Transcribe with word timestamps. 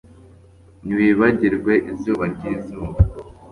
Ntiwibagirwe 0.85 1.73
izuba 1.91 2.23
ryizuba 2.33 2.99